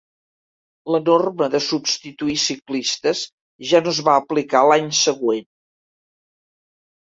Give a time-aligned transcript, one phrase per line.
[0.95, 3.23] La norma de substituir ciclistes
[3.73, 5.49] ja no es va aplicar l'any següent.